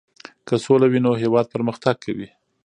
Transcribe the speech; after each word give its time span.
که 0.47 0.55
سوله 0.63 0.85
وي 0.91 0.99
نو 1.05 1.11
هېواد 1.21 1.45
پرمختګ 1.53 1.95
کوي. 2.05 2.27